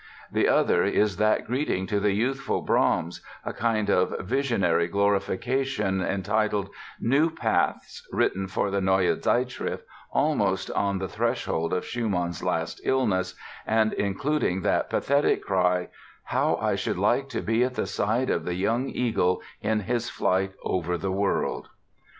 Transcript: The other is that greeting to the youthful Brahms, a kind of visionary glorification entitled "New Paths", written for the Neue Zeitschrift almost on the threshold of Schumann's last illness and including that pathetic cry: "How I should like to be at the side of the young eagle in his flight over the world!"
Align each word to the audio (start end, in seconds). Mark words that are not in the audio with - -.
The 0.31 0.47
other 0.47 0.83
is 0.83 1.17
that 1.17 1.45
greeting 1.45 1.85
to 1.85 1.99
the 1.99 2.13
youthful 2.13 2.63
Brahms, 2.63 3.21
a 3.45 3.53
kind 3.53 3.87
of 3.91 4.15
visionary 4.25 4.87
glorification 4.87 6.01
entitled 6.01 6.69
"New 6.99 7.29
Paths", 7.29 8.01
written 8.11 8.47
for 8.47 8.71
the 8.71 8.81
Neue 8.81 9.15
Zeitschrift 9.21 9.83
almost 10.11 10.71
on 10.71 10.97
the 10.97 11.07
threshold 11.07 11.71
of 11.71 11.85
Schumann's 11.85 12.41
last 12.41 12.81
illness 12.83 13.35
and 13.67 13.93
including 13.93 14.63
that 14.63 14.89
pathetic 14.89 15.43
cry: 15.45 15.89
"How 16.23 16.55
I 16.55 16.73
should 16.73 16.97
like 16.97 17.29
to 17.29 17.41
be 17.41 17.63
at 17.63 17.75
the 17.75 17.85
side 17.85 18.31
of 18.31 18.43
the 18.43 18.55
young 18.55 18.89
eagle 18.89 19.43
in 19.61 19.81
his 19.81 20.09
flight 20.09 20.53
over 20.63 20.97
the 20.97 21.11
world!" 21.11 21.69